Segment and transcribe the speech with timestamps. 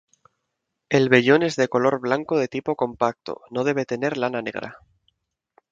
[0.89, 4.79] El vellón es de color blanco de tipo compacto, no debe tener lana negra.